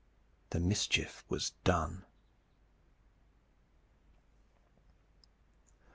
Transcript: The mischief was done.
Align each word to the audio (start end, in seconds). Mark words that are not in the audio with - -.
The 0.49 0.59
mischief 0.59 1.23
was 1.29 1.51
done. 1.63 2.05